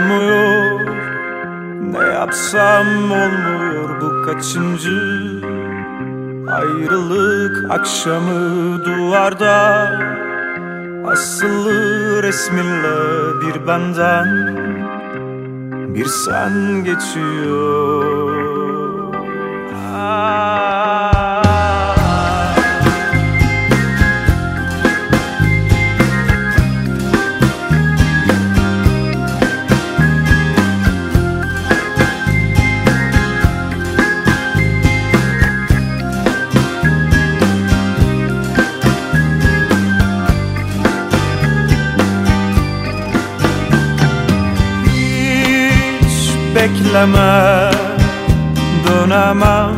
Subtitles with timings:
[0.00, 0.80] olmuyor.
[1.92, 5.20] Ne yapsam olmuyor bu kaçıncı
[6.52, 9.90] Ayrılık akşamı duvarda.
[11.06, 14.26] Asılı resminle bir benden
[15.94, 18.19] Bir sen geçiyor
[46.60, 47.70] bekleme
[48.88, 49.74] dönemem.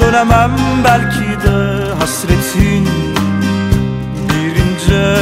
[0.00, 0.50] Dönemem
[0.84, 2.88] belki de hasretin
[4.28, 5.16] bir ince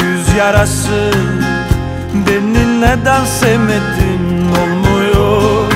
[0.00, 1.10] güz yarası.
[2.14, 5.72] Beni neden sevmedin olmuyor.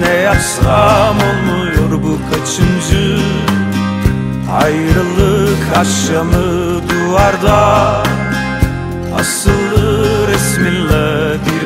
[0.00, 3.18] Ne yapsam olmuyor bu kaçıncı
[4.62, 8.13] Ayrılık akşamı duvarda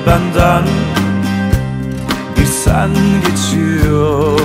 [0.08, 0.64] benden
[2.36, 2.90] Bir sen
[3.26, 4.40] geçiyor.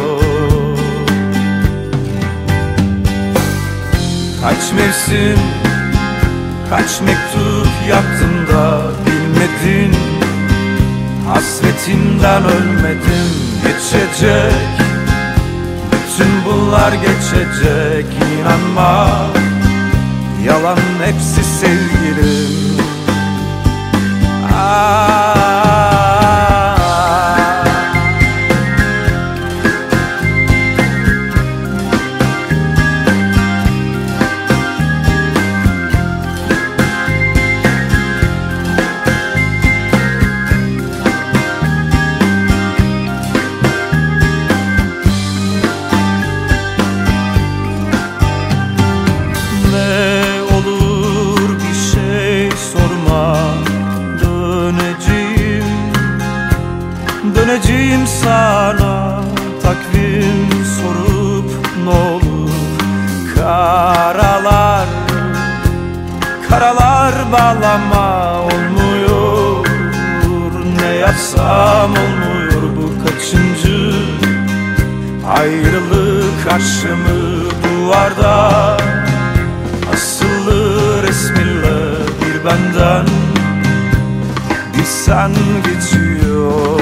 [4.41, 5.39] Kaç mevsim,
[6.69, 9.95] kaç mektup yaptım da bilmedin?
[11.27, 13.29] Hasretinden ölmedim
[13.63, 14.53] geçecek.
[15.91, 18.05] Bütün bunlar geçecek
[18.39, 19.07] inanma.
[20.45, 22.77] Yalan hepsi sevgilim.
[24.53, 25.42] Ah.
[66.53, 69.65] Karalar bağlama olmuyor.
[70.81, 73.93] Ne yapsam olmuyor bu kaçıncı?
[75.37, 78.77] Ayrılık akşamı duvarda.
[79.93, 83.05] Asılı resminle bir benden
[84.77, 85.31] Bir sen
[85.65, 86.79] geçiyor.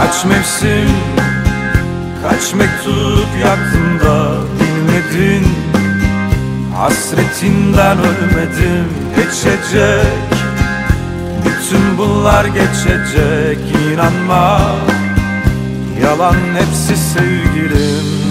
[0.00, 0.90] Kaç mevsim,
[2.22, 4.50] kaç mektup yaktım da
[5.10, 5.44] bilmedin
[6.76, 8.88] Hasretinden ölmedim.
[9.16, 10.06] Geçecek
[11.44, 13.58] bütün bunlar geçecek.
[13.92, 14.60] İnanma
[16.02, 18.29] Yalan hepsi sevgilim